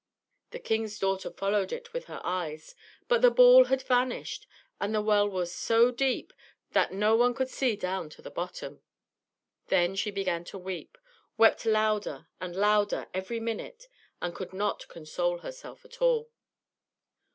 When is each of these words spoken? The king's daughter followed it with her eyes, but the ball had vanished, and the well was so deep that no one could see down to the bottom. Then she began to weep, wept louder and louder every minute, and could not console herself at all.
The 0.49 0.57
king's 0.57 0.97
daughter 0.97 1.29
followed 1.29 1.71
it 1.71 1.93
with 1.93 2.05
her 2.05 2.21
eyes, 2.23 2.73
but 3.07 3.21
the 3.21 3.29
ball 3.29 3.65
had 3.65 3.83
vanished, 3.83 4.47
and 4.79 4.95
the 4.95 5.01
well 5.03 5.29
was 5.29 5.53
so 5.53 5.91
deep 5.91 6.33
that 6.71 6.91
no 6.91 7.15
one 7.15 7.35
could 7.35 7.49
see 7.51 7.75
down 7.75 8.09
to 8.17 8.21
the 8.23 8.31
bottom. 8.31 8.81
Then 9.67 9.93
she 9.95 10.09
began 10.09 10.43
to 10.45 10.57
weep, 10.57 10.97
wept 11.37 11.67
louder 11.67 12.27
and 12.39 12.55
louder 12.55 13.09
every 13.13 13.39
minute, 13.39 13.87
and 14.19 14.33
could 14.33 14.53
not 14.53 14.87
console 14.87 15.37
herself 15.37 15.85
at 15.85 16.01
all. 16.01 16.31